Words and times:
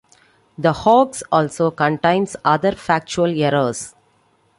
The 0.57 0.73
hoax 0.73 1.21
also 1.31 1.69
contains 1.69 2.35
other 2.43 2.71
factual 2.71 3.27
errors. 3.39 3.93